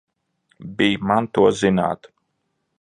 Bij 0.79 0.93
man 1.07 1.25
to 1.33 1.43
zināt! 1.59 2.01